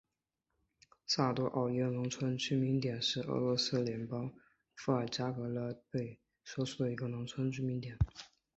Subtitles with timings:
[1.05, 4.33] 萨多沃耶农村居民点是俄罗斯联邦
[4.73, 7.95] 伏尔加格勒州贝科沃区所属的一个农村居民点。